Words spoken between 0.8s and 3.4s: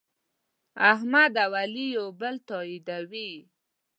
احمد او علي یو بل تأییدوي.